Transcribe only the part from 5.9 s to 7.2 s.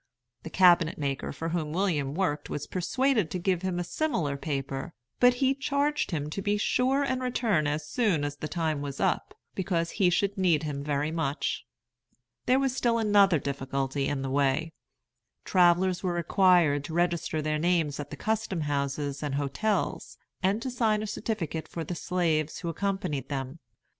him to be sure